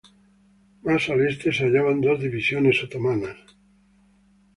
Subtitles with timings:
[0.81, 3.37] Más al este se hallaban dos divisiones otomanas.